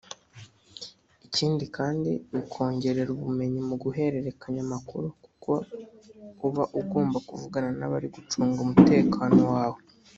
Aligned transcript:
Ikindi 1.25 1.65
kandi 1.77 2.11
bikongerera 2.33 3.09
ubumenyi 3.13 3.61
mu 3.69 3.75
guhererekanya 3.83 4.61
amakuru 4.67 5.07
kuko 5.23 5.51
uba 6.47 6.63
ugomba 6.79 7.17
kuvugana 7.27 7.69
n’abari 7.79 8.07
gucunga 8.15 8.57
umutekano 8.61 9.41
wawe 9.53 9.79